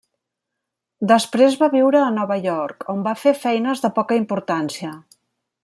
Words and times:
Després 1.11 1.57
va 1.63 1.69
viure 1.75 2.01
a 2.05 2.09
Nova 2.15 2.37
York, 2.47 2.87
on 2.95 3.05
va 3.09 3.15
fer 3.25 3.35
feines 3.45 3.85
de 3.85 3.93
poca 3.99 4.19
importància. 4.23 4.95